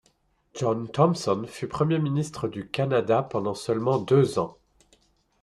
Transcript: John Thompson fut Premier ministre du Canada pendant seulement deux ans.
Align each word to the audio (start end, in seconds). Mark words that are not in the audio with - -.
John 0.55 0.87
Thompson 0.89 1.45
fut 1.45 1.67
Premier 1.67 1.99
ministre 1.99 2.47
du 2.47 2.67
Canada 2.67 3.21
pendant 3.21 3.53
seulement 3.53 3.99
deux 3.99 4.39
ans. 4.39 4.57